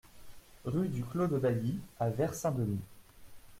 Rue 0.65 0.87
du 0.87 1.03
Clos 1.03 1.27
de 1.27 1.37
Bailly 1.37 1.77
à 1.99 2.09
Vert-Saint-Denis 2.09 2.81